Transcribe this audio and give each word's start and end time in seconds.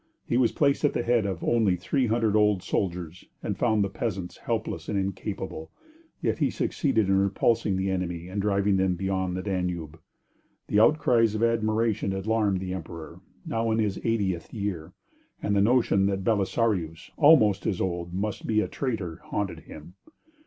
He 0.25 0.35
was 0.35 0.51
placed 0.51 0.83
at 0.83 0.93
the 0.93 1.03
head 1.03 1.27
of 1.27 1.43
only 1.43 1.75
300 1.75 2.35
old 2.35 2.63
soldiers, 2.63 3.23
and 3.43 3.55
found 3.55 3.83
the 3.83 3.87
peasants 3.89 4.37
helpless 4.37 4.89
and 4.89 4.97
incapable, 4.97 5.69
yet 6.23 6.39
he 6.39 6.49
succeeded 6.49 7.07
in 7.07 7.19
repulsing 7.19 7.75
the 7.77 7.91
enemy 7.91 8.27
and 8.27 8.41
driving 8.41 8.77
them 8.77 8.95
beyond 8.95 9.37
the 9.37 9.43
Danube. 9.43 9.99
The 10.69 10.79
outcries 10.79 11.35
of 11.35 11.43
admiration 11.43 12.13
alarmed 12.13 12.61
the 12.61 12.73
emperor, 12.73 13.21
now 13.45 13.69
in 13.69 13.77
his 13.77 14.01
eightieth 14.03 14.51
year, 14.51 14.91
and 15.39 15.55
the 15.55 15.61
notion 15.61 16.07
that 16.07 16.23
Belisarius, 16.23 17.11
almost 17.15 17.67
as 17.67 17.79
old, 17.79 18.11
must 18.11 18.47
be 18.47 18.59
a 18.59 18.67
traitor, 18.67 19.21
haunted 19.25 19.59
him. 19.59 19.93